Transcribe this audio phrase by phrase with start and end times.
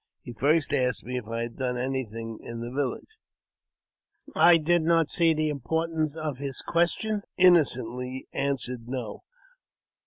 [0.23, 3.19] He first asked me if I had done anything in the village.
[4.35, 8.87] I did not clearly see the import of his question, and I inno cently answered"
[8.89, 9.21] No."